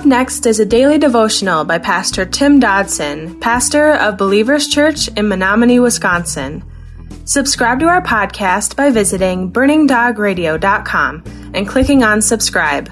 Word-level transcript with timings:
Up 0.00 0.06
next 0.06 0.46
is 0.46 0.58
a 0.58 0.64
daily 0.64 0.96
devotional 0.96 1.66
by 1.66 1.76
Pastor 1.76 2.24
Tim 2.24 2.58
Dodson, 2.58 3.38
pastor 3.38 3.92
of 3.96 4.16
Believers 4.16 4.66
Church 4.66 5.08
in 5.08 5.28
Menominee, 5.28 5.78
Wisconsin. 5.78 6.64
Subscribe 7.26 7.80
to 7.80 7.84
our 7.84 8.00
podcast 8.00 8.76
by 8.76 8.88
visiting 8.88 9.52
burningdogradio.com 9.52 11.22
and 11.52 11.68
clicking 11.68 12.02
on 12.02 12.22
subscribe. 12.22 12.90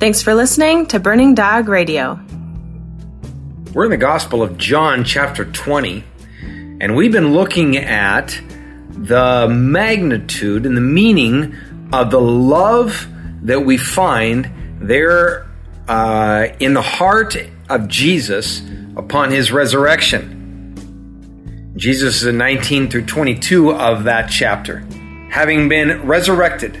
Thanks 0.00 0.22
for 0.22 0.34
listening 0.34 0.86
to 0.86 0.98
Burning 0.98 1.36
Dog 1.36 1.68
Radio. 1.68 2.18
We're 3.72 3.84
in 3.84 3.92
the 3.92 3.96
Gospel 3.96 4.42
of 4.42 4.58
John, 4.58 5.04
chapter 5.04 5.44
20, 5.44 6.02
and 6.80 6.96
we've 6.96 7.12
been 7.12 7.32
looking 7.32 7.76
at 7.76 8.36
the 8.88 9.46
magnitude 9.48 10.66
and 10.66 10.76
the 10.76 10.80
meaning 10.80 11.54
of 11.92 12.10
the 12.10 12.20
love 12.20 13.06
that 13.42 13.60
we 13.60 13.76
find 13.76 14.50
there 14.80 15.46
uh, 15.88 16.48
in 16.58 16.74
the 16.74 16.82
heart 16.82 17.36
of 17.68 17.88
Jesus 17.88 18.62
upon 18.96 19.30
his 19.30 19.52
resurrection. 19.52 21.72
Jesus 21.76 22.22
is 22.22 22.26
in 22.26 22.36
19 22.36 22.90
through 22.90 23.06
22 23.06 23.72
of 23.72 24.04
that 24.04 24.30
chapter. 24.30 24.84
Having 25.30 25.68
been 25.68 26.06
resurrected, 26.06 26.74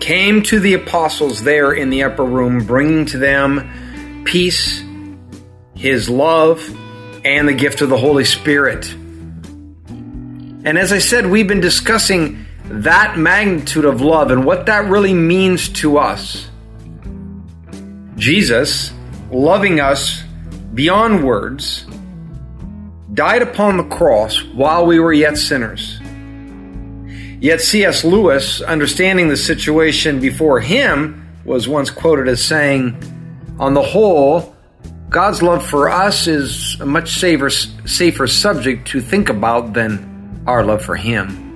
came 0.00 0.42
to 0.44 0.60
the 0.60 0.74
apostles 0.74 1.42
there 1.42 1.72
in 1.72 1.90
the 1.90 2.04
upper 2.04 2.24
room, 2.24 2.64
bringing 2.64 3.06
to 3.06 3.18
them 3.18 4.24
peace, 4.24 4.82
his 5.74 6.08
love, 6.08 6.62
and 7.24 7.48
the 7.48 7.54
gift 7.54 7.80
of 7.80 7.88
the 7.88 7.96
Holy 7.96 8.24
Spirit. 8.24 8.88
And 10.64 10.78
as 10.78 10.92
I 10.92 10.98
said, 10.98 11.26
we've 11.26 11.48
been 11.48 11.60
discussing 11.60 12.46
that 12.64 13.18
magnitude 13.18 13.84
of 13.84 14.00
love 14.00 14.30
and 14.30 14.44
what 14.44 14.66
that 14.66 14.88
really 14.88 15.14
means 15.14 15.68
to 15.70 15.98
us. 15.98 16.48
Jesus, 18.18 18.92
loving 19.30 19.80
us 19.80 20.22
beyond 20.74 21.24
words, 21.24 21.86
died 23.14 23.42
upon 23.42 23.76
the 23.76 23.84
cross 23.84 24.42
while 24.44 24.86
we 24.86 24.98
were 24.98 25.12
yet 25.12 25.38
sinners. 25.38 26.00
Yet 27.40 27.60
C.S. 27.60 28.04
Lewis, 28.04 28.60
understanding 28.60 29.28
the 29.28 29.36
situation 29.36 30.20
before 30.20 30.60
him, 30.60 31.28
was 31.44 31.68
once 31.68 31.90
quoted 31.90 32.28
as 32.28 32.42
saying, 32.42 33.00
On 33.58 33.74
the 33.74 33.82
whole, 33.82 34.54
God's 35.08 35.42
love 35.42 35.66
for 35.66 35.88
us 35.88 36.26
is 36.26 36.78
a 36.80 36.86
much 36.86 37.12
safer, 37.18 37.48
safer 37.48 38.26
subject 38.26 38.88
to 38.88 39.00
think 39.00 39.30
about 39.30 39.72
than 39.72 40.42
our 40.46 40.62
love 40.62 40.82
for 40.84 40.96
Him. 40.96 41.47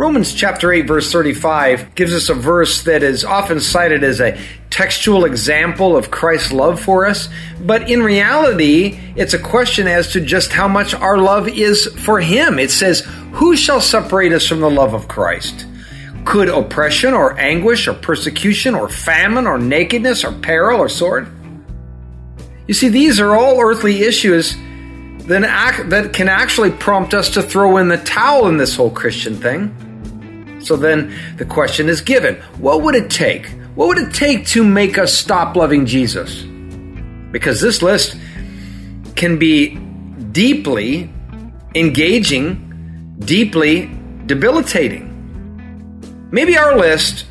Romans 0.00 0.32
chapter 0.32 0.72
8 0.72 0.86
verse 0.86 1.12
35 1.12 1.94
gives 1.94 2.14
us 2.14 2.30
a 2.30 2.34
verse 2.34 2.84
that 2.84 3.02
is 3.02 3.22
often 3.22 3.60
cited 3.60 4.02
as 4.02 4.18
a 4.18 4.40
textual 4.70 5.26
example 5.26 5.94
of 5.94 6.10
Christ's 6.10 6.54
love 6.54 6.80
for 6.80 7.04
us, 7.04 7.28
but 7.60 7.90
in 7.90 8.02
reality, 8.02 8.98
it's 9.14 9.34
a 9.34 9.38
question 9.38 9.86
as 9.86 10.10
to 10.12 10.22
just 10.22 10.52
how 10.52 10.66
much 10.66 10.94
our 10.94 11.18
love 11.18 11.48
is 11.48 11.86
for 11.98 12.18
him. 12.18 12.58
It 12.58 12.70
says, 12.70 13.06
"Who 13.32 13.54
shall 13.54 13.82
separate 13.82 14.32
us 14.32 14.46
from 14.46 14.60
the 14.60 14.70
love 14.70 14.94
of 14.94 15.06
Christ?" 15.06 15.66
Could 16.24 16.48
oppression 16.48 17.12
or 17.12 17.38
anguish 17.38 17.86
or 17.86 17.92
persecution 17.92 18.74
or 18.74 18.88
famine 18.88 19.46
or 19.46 19.58
nakedness 19.58 20.24
or 20.24 20.32
peril 20.32 20.80
or 20.80 20.88
sword? 20.88 21.26
You 22.66 22.72
see, 22.72 22.88
these 22.88 23.20
are 23.20 23.36
all 23.36 23.60
earthly 23.60 24.04
issues 24.04 24.56
that, 25.26 25.90
that 25.90 26.14
can 26.14 26.30
actually 26.30 26.70
prompt 26.70 27.12
us 27.12 27.28
to 27.28 27.42
throw 27.42 27.76
in 27.76 27.88
the 27.88 27.98
towel 27.98 28.48
in 28.48 28.56
this 28.56 28.76
whole 28.76 28.88
Christian 28.88 29.36
thing. 29.36 29.76
So 30.62 30.76
then 30.76 31.14
the 31.36 31.44
question 31.44 31.88
is 31.88 32.00
given 32.00 32.36
what 32.58 32.82
would 32.82 32.94
it 32.94 33.10
take? 33.10 33.46
What 33.74 33.88
would 33.88 33.98
it 33.98 34.14
take 34.14 34.46
to 34.48 34.64
make 34.64 34.98
us 34.98 35.14
stop 35.14 35.56
loving 35.56 35.86
Jesus? 35.86 36.42
Because 37.32 37.60
this 37.60 37.82
list 37.82 38.16
can 39.16 39.38
be 39.38 39.76
deeply 40.32 41.10
engaging, 41.74 43.16
deeply 43.20 43.90
debilitating. 44.26 45.06
Maybe 46.32 46.56
our 46.56 46.76
list 46.76 47.26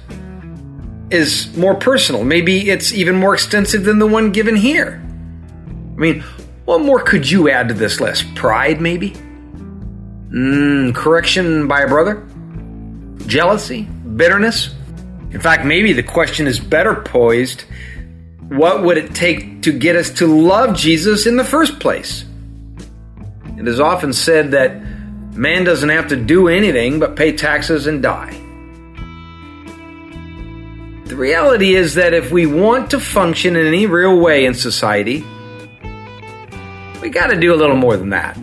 is 1.12 1.56
more 1.56 1.75
personal. 1.75 2.23
Maybe 2.23 2.69
it's 2.69 2.94
even 2.94 3.16
more 3.16 3.34
extensive 3.34 3.84
than 3.84 4.00
the 4.00 4.07
one 4.07 4.31
given 4.31 4.56
here. 4.56 5.01
I 5.66 6.00
mean, 6.00 6.22
what 6.66 6.81
more 6.81 7.00
could 7.01 7.29
you 7.29 7.50
add 7.50 7.68
to 7.69 7.73
this 7.73 8.00
list? 8.00 8.34
Pride, 8.35 8.79
maybe? 8.79 9.12
Mm, 10.31 10.94
correction 10.94 11.68
by 11.68 11.81
a 11.81 11.88
brother? 11.88 12.28
Jealousy, 13.25 13.84
bitterness. 13.84 14.74
In 15.31 15.40
fact, 15.40 15.66
maybe 15.66 15.94
the 15.94 16.03
question 16.03 16.47
is 16.47 16.59
better 16.59 16.96
poised 16.96 17.63
what 18.50 18.84
would 18.84 18.97
it 18.97 19.13
take 19.13 19.62
to 19.62 19.72
get 19.72 19.96
us 19.96 20.09
to 20.09 20.25
love 20.25 20.75
Jesus 20.75 21.28
in 21.28 21.38
the 21.38 21.44
first 21.44 21.80
place? 21.80 22.25
It 23.57 23.68
is 23.68 23.80
often 23.80 24.12
said 24.12 24.52
that 24.52 24.81
man 25.35 25.63
doesn't 25.63 25.90
have 25.90 26.07
to 26.07 26.16
do 26.16 26.47
anything 26.47 27.00
but 27.00 27.16
pay 27.16 27.34
taxes 27.34 27.85
and 27.85 28.02
die. 28.02 28.31
The 31.06 31.16
reality 31.16 31.75
is 31.75 31.96
that 31.96 32.13
if 32.13 32.31
we 32.31 32.46
want 32.46 32.91
to 32.91 33.00
function 33.00 33.56
in 33.56 33.68
any 33.68 33.86
real 33.86 34.19
way 34.19 34.46
in 34.46 34.53
society, 34.56 35.24
we 37.01 37.09
got 37.09 37.28
to 37.28 37.40
do 37.40 37.53
a 37.53 37.57
little 37.57 37.75
more 37.75 37.97
than 37.97 38.09
that. 38.09 38.38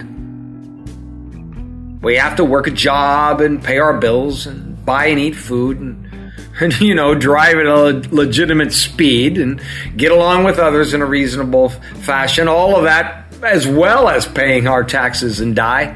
We 2.02 2.16
have 2.16 2.36
to 2.36 2.44
work 2.44 2.66
a 2.68 2.72
job 2.72 3.40
and 3.40 3.62
pay 3.62 3.78
our 3.78 3.98
bills 3.98 4.46
and 4.46 4.65
buy 4.86 5.06
and 5.06 5.18
eat 5.18 5.36
food 5.36 5.78
and, 5.78 6.32
and 6.60 6.80
you 6.80 6.94
know, 6.94 7.14
drive 7.14 7.58
at 7.58 7.66
a 7.66 8.08
legitimate 8.10 8.72
speed 8.72 9.36
and 9.36 9.60
get 9.96 10.12
along 10.12 10.44
with 10.44 10.58
others 10.58 10.94
in 10.94 11.02
a 11.02 11.06
reasonable 11.06 11.68
fashion. 11.68 12.48
All 12.48 12.76
of 12.76 12.84
that 12.84 13.26
as 13.42 13.66
well 13.66 14.08
as 14.08 14.26
paying 14.26 14.66
our 14.66 14.82
taxes 14.82 15.40
and 15.40 15.54
die. 15.54 15.94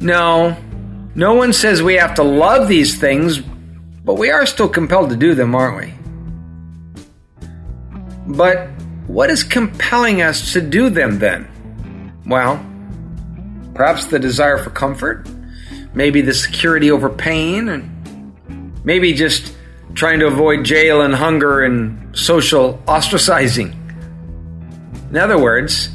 No, 0.00 0.56
no 1.14 1.34
one 1.34 1.52
says 1.52 1.82
we 1.82 1.94
have 1.94 2.14
to 2.14 2.22
love 2.22 2.68
these 2.68 2.98
things, 2.98 3.38
but 3.38 4.14
we 4.14 4.30
are 4.30 4.46
still 4.46 4.68
compelled 4.68 5.10
to 5.10 5.16
do 5.16 5.34
them, 5.34 5.54
aren't 5.54 5.76
we? 5.76 5.94
But 8.34 8.68
what 9.06 9.28
is 9.28 9.42
compelling 9.42 10.22
us 10.22 10.52
to 10.52 10.60
do 10.60 10.88
them 10.88 11.18
then? 11.18 11.48
Well, 12.26 12.64
perhaps 13.74 14.06
the 14.06 14.18
desire 14.18 14.56
for 14.56 14.70
comfort, 14.70 15.28
maybe 15.94 16.20
the 16.20 16.34
security 16.34 16.90
over 16.90 17.08
pain, 17.08 17.68
and 17.68 18.84
maybe 18.84 19.12
just 19.12 19.54
trying 19.94 20.20
to 20.20 20.26
avoid 20.26 20.64
jail 20.64 21.02
and 21.02 21.14
hunger 21.14 21.62
and 21.62 22.16
social 22.16 22.78
ostracizing. 22.86 23.74
In 25.10 25.16
other 25.16 25.38
words, 25.38 25.88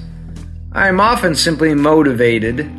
I 0.72 0.90
am 0.90 1.00
often 1.00 1.36
simply 1.36 1.74
motivated 1.74 2.70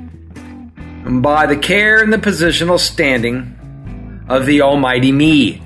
by 1.22 1.47
the 1.47 1.56
care 1.56 2.03
and 2.03 2.12
the 2.12 2.19
positional 2.19 2.78
standing 2.78 4.25
of 4.28 4.44
the 4.44 4.62
Almighty 4.62 5.12
Me. 5.12 5.62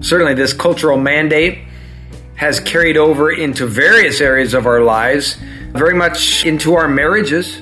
Certainly, 0.00 0.34
this 0.34 0.52
cultural 0.52 0.96
mandate 0.96 1.58
has 2.36 2.60
carried 2.60 2.96
over 2.96 3.32
into 3.32 3.66
various 3.66 4.20
areas 4.20 4.54
of 4.54 4.66
our 4.66 4.82
lives, 4.82 5.36
very 5.72 5.94
much 5.94 6.46
into 6.46 6.74
our 6.74 6.86
marriages 6.86 7.60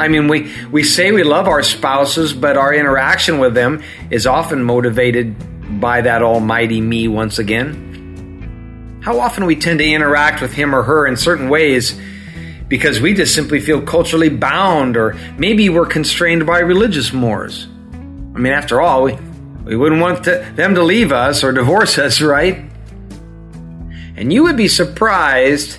I 0.00 0.08
mean, 0.08 0.28
we, 0.28 0.50
we 0.72 0.82
say 0.82 1.12
we 1.12 1.24
love 1.24 1.46
our 1.46 1.62
spouses, 1.62 2.32
but 2.32 2.56
our 2.56 2.72
interaction 2.72 3.38
with 3.38 3.52
them 3.52 3.82
is 4.10 4.26
often 4.26 4.64
motivated 4.64 5.78
by 5.78 6.00
that 6.00 6.22
almighty 6.22 6.80
me 6.80 7.06
once 7.06 7.38
again. 7.38 9.00
How 9.02 9.20
often 9.20 9.44
we 9.44 9.56
tend 9.56 9.78
to 9.80 9.84
interact 9.84 10.40
with 10.40 10.54
him 10.54 10.74
or 10.74 10.82
her 10.82 11.06
in 11.06 11.16
certain 11.18 11.50
ways 11.50 12.00
because 12.66 12.98
we 12.98 13.12
just 13.12 13.34
simply 13.34 13.60
feel 13.60 13.82
culturally 13.82 14.30
bound, 14.30 14.96
or 14.96 15.18
maybe 15.36 15.68
we're 15.68 15.86
constrained 15.86 16.46
by 16.46 16.60
religious 16.60 17.12
mores. 17.12 17.66
I 17.92 18.38
mean, 18.38 18.54
after 18.54 18.80
all, 18.80 19.02
we, 19.02 19.18
we 19.64 19.76
wouldn't 19.76 20.00
want 20.00 20.24
to, 20.24 20.50
them 20.54 20.76
to 20.76 20.82
leave 20.82 21.12
us 21.12 21.44
or 21.44 21.52
divorce 21.52 21.98
us, 21.98 22.20
right? 22.22 22.64
And 24.16 24.32
you 24.32 24.44
would 24.44 24.56
be 24.56 24.68
surprised 24.68 25.78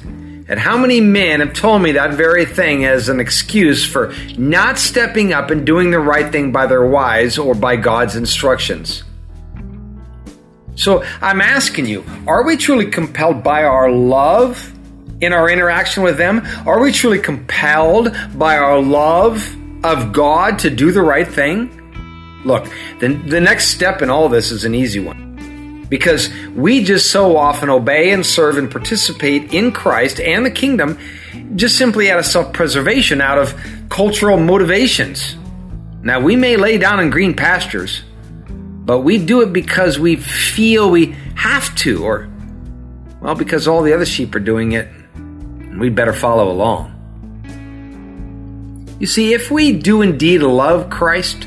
and 0.52 0.60
how 0.60 0.78
many 0.78 1.00
men 1.00 1.40
have 1.40 1.54
told 1.54 1.82
me 1.82 1.94
that 1.94 2.16
very 2.16 2.44
thing 2.44 2.84
as 2.84 3.08
an 3.08 3.22
excuse 3.22 3.86
for 3.86 4.14
not 4.38 4.78
stepping 4.78 5.32
up 5.32 5.50
and 5.50 5.66
doing 5.66 5.92
the 5.92 6.00
right 6.00 6.30
thing 6.30 6.52
by 6.52 6.68
their 6.68 6.86
wives 6.86 7.38
or 7.38 7.56
by 7.56 7.78
God's 7.78 8.18
instructions? 8.18 9.06
So 10.76 11.06
I'm 11.22 11.40
asking 11.40 11.86
you, 11.86 12.04
are 12.28 12.46
we 12.46 12.58
truly 12.58 12.88
compelled 12.88 13.44
by 13.44 13.64
our 13.64 13.90
love 13.90 14.74
in 15.22 15.32
our 15.32 15.50
interaction 15.50 16.04
with 16.04 16.18
them? 16.18 16.46
Are 16.68 16.82
we 16.82 16.92
truly 16.92 17.20
compelled 17.20 18.14
by 18.36 18.58
our 18.58 18.82
love 18.82 19.56
of 19.86 20.12
God 20.12 20.60
to 20.60 20.70
do 20.70 20.92
the 20.92 21.02
right 21.02 21.28
thing? 21.28 21.78
Look, 22.44 22.70
the, 23.00 23.14
the 23.14 23.40
next 23.40 23.68
step 23.70 24.02
in 24.02 24.10
all 24.10 24.28
this 24.28 24.52
is 24.52 24.66
an 24.66 24.76
easy 24.76 25.00
one 25.00 25.31
because 25.92 26.30
we 26.56 26.86
just 26.86 27.12
so 27.12 27.36
often 27.36 27.70
obey 27.70 28.12
and 28.14 28.26
serve 28.26 28.58
and 28.58 28.72
participate 28.72 29.54
in 29.54 29.74
Christ 29.74 30.22
and 30.22 30.46
the 30.46 30.50
kingdom 30.50 30.98
just 31.56 31.78
simply 31.78 32.10
out 32.10 32.18
of 32.18 32.26
self 32.26 32.54
preservation, 32.54 33.20
out 33.20 33.38
of 33.38 33.54
cultural 33.90 34.40
motivations. 34.40 35.36
Now, 36.02 36.22
we 36.22 36.38
may 36.38 36.56
lay 36.56 36.78
down 36.78 37.02
in 37.02 37.10
green 37.10 37.36
pastures, 37.36 38.04
but 38.48 39.02
we 39.02 39.18
do 39.18 39.42
it 39.42 39.52
because 39.52 40.00
we 40.00 40.16
feel 40.16 40.90
we 40.90 41.08
have 41.36 41.76
to, 41.76 42.06
or, 42.06 42.30
well, 43.20 43.36
because 43.36 43.68
all 43.68 43.84
the 43.84 43.94
other 43.94 44.06
sheep 44.06 44.34
are 44.34 44.40
doing 44.40 44.72
it, 44.72 44.88
and 45.16 45.78
we'd 45.78 45.94
better 45.94 46.14
follow 46.14 46.50
along. 46.50 46.88
You 49.02 49.08
see, 49.08 49.34
if 49.34 49.52
we 49.52 49.74
do 49.74 50.02
indeed 50.02 50.42
love 50.42 50.90
Christ, 50.90 51.46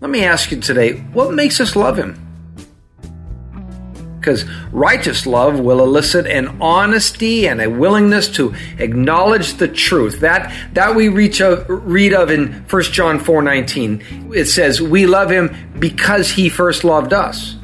let 0.00 0.10
me 0.10 0.24
ask 0.24 0.50
you 0.50 0.60
today 0.60 0.94
what 1.12 1.32
makes 1.32 1.60
us 1.60 1.76
love 1.76 1.96
Him? 1.96 2.25
Because 4.26 4.44
righteous 4.72 5.24
love 5.24 5.60
will 5.60 5.78
elicit 5.80 6.26
an 6.26 6.60
honesty 6.60 7.46
and 7.46 7.60
a 7.60 7.70
willingness 7.70 8.26
to 8.26 8.52
acknowledge 8.78 9.54
the 9.54 9.68
truth. 9.68 10.18
That 10.18 10.52
that 10.74 10.96
we 10.96 11.08
reach 11.08 11.40
read 11.68 12.12
of 12.12 12.32
in 12.32 12.64
1 12.68 12.92
John 12.92 13.20
4:19. 13.20 14.32
It 14.34 14.46
says, 14.46 14.82
"We 14.82 15.06
love 15.06 15.30
him 15.30 15.54
because 15.78 16.32
he 16.32 16.48
first 16.48 16.82
loved 16.82 17.12
us." 17.12 17.54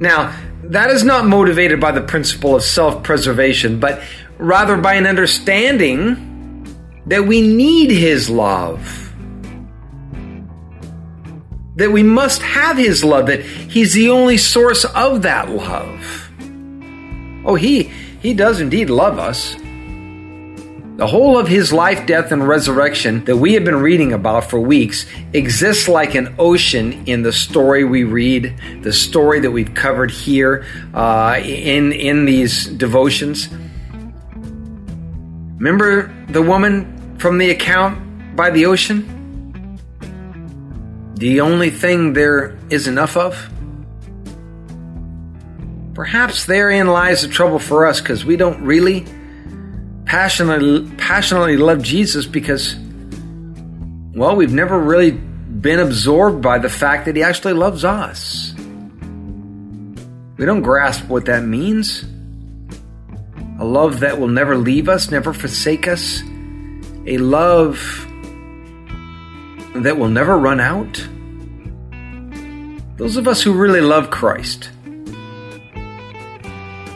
Now, 0.00 0.32
that 0.64 0.88
is 0.88 1.04
not 1.04 1.26
motivated 1.26 1.78
by 1.78 1.92
the 1.92 2.00
principle 2.00 2.56
of 2.56 2.62
self-preservation, 2.62 3.80
but 3.80 4.00
rather 4.38 4.78
by 4.78 4.94
an 4.94 5.06
understanding 5.06 6.16
that 7.06 7.26
we 7.26 7.42
need 7.42 7.90
his 7.90 8.30
love 8.30 9.09
that 11.80 11.90
we 11.90 12.02
must 12.02 12.42
have 12.42 12.76
His 12.76 13.02
love, 13.02 13.26
that 13.26 13.42
He's 13.42 13.94
the 13.94 14.10
only 14.10 14.36
source 14.36 14.84
of 14.84 15.22
that 15.22 15.50
love. 15.50 16.30
Oh, 17.44 17.54
He, 17.54 17.84
He 18.22 18.34
does 18.34 18.60
indeed 18.60 18.90
love 18.90 19.18
us. 19.18 19.56
The 20.96 21.06
whole 21.06 21.38
of 21.38 21.48
His 21.48 21.72
life, 21.72 22.06
death, 22.06 22.32
and 22.32 22.46
resurrection 22.46 23.24
that 23.24 23.38
we 23.38 23.54
have 23.54 23.64
been 23.64 23.76
reading 23.76 24.12
about 24.12 24.50
for 24.50 24.60
weeks 24.60 25.06
exists 25.32 25.88
like 25.88 26.14
an 26.14 26.34
ocean 26.38 27.04
in 27.06 27.22
the 27.22 27.32
story 27.32 27.84
we 27.84 28.04
read, 28.04 28.54
the 28.82 28.92
story 28.92 29.40
that 29.40 29.50
we've 29.50 29.72
covered 29.72 30.10
here 30.10 30.66
uh, 30.92 31.40
in, 31.42 31.92
in 31.92 32.26
these 32.26 32.66
devotions. 32.66 33.48
Remember 35.56 36.14
the 36.28 36.42
woman 36.42 37.16
from 37.18 37.38
the 37.38 37.48
account 37.50 38.36
by 38.36 38.50
the 38.50 38.66
ocean? 38.66 39.19
The 41.20 41.42
only 41.42 41.68
thing 41.68 42.14
there 42.14 42.58
is 42.70 42.88
enough 42.88 43.14
of? 43.14 43.36
Perhaps 45.94 46.46
therein 46.46 46.86
lies 46.86 47.20
the 47.20 47.28
trouble 47.28 47.58
for 47.58 47.86
us 47.86 48.00
because 48.00 48.24
we 48.24 48.36
don't 48.36 48.64
really 48.64 49.04
passionately, 50.06 50.90
passionately 50.96 51.58
love 51.58 51.82
Jesus 51.82 52.24
because, 52.24 52.74
well, 54.14 54.34
we've 54.34 54.54
never 54.54 54.78
really 54.78 55.10
been 55.10 55.78
absorbed 55.78 56.40
by 56.40 56.58
the 56.58 56.70
fact 56.70 57.04
that 57.04 57.16
He 57.16 57.22
actually 57.22 57.52
loves 57.52 57.84
us. 57.84 58.54
We 60.38 60.46
don't 60.46 60.62
grasp 60.62 61.04
what 61.04 61.26
that 61.26 61.44
means. 61.44 62.02
A 63.58 63.64
love 63.66 64.00
that 64.00 64.18
will 64.18 64.28
never 64.28 64.56
leave 64.56 64.88
us, 64.88 65.10
never 65.10 65.34
forsake 65.34 65.86
us. 65.86 66.22
A 67.06 67.18
love 67.18 68.06
that 69.74 69.96
will 69.98 70.08
never 70.08 70.38
run 70.38 70.60
out? 70.60 71.06
Those 72.96 73.16
of 73.16 73.26
us 73.26 73.42
who 73.42 73.52
really 73.52 73.80
love 73.80 74.10
Christ, 74.10 74.70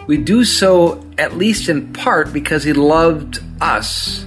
we 0.06 0.18
do 0.18 0.44
so 0.44 1.04
at 1.16 1.36
least 1.36 1.68
in 1.68 1.92
part 1.92 2.32
because 2.32 2.64
He 2.64 2.72
loved 2.72 3.40
us. 3.60 4.24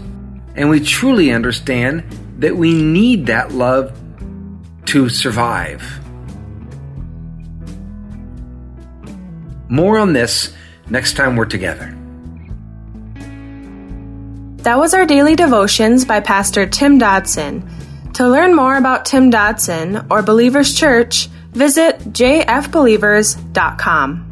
And 0.55 0.69
we 0.69 0.79
truly 0.79 1.31
understand 1.31 2.03
that 2.39 2.55
we 2.55 2.81
need 2.81 3.27
that 3.27 3.51
love 3.51 3.95
to 4.85 5.09
survive. 5.09 5.83
More 9.69 9.97
on 9.99 10.13
this 10.13 10.53
next 10.89 11.15
time 11.15 11.35
we're 11.35 11.45
together. 11.45 11.93
That 14.63 14.79
was 14.79 14.93
our 14.93 15.05
daily 15.05 15.35
devotions 15.35 16.05
by 16.05 16.19
Pastor 16.21 16.65
Tim 16.65 16.97
Dodson. 16.97 17.69
To 18.17 18.27
learn 18.27 18.53
more 18.55 18.75
about 18.75 19.05
Tim 19.05 19.29
Dodson 19.29 20.07
or 20.09 20.23
Believers 20.23 20.73
Church, 20.73 21.27
visit 21.51 21.99
jfbelievers.com. 21.99 24.26